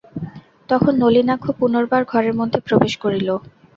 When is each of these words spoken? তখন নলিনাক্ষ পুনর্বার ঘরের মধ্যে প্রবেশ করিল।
তখন 0.69 0.93
নলিনাক্ষ 1.01 1.45
পুনর্বার 1.59 2.01
ঘরের 2.11 2.33
মধ্যে 2.39 2.59
প্রবেশ 2.67 2.93
করিল। 3.03 3.29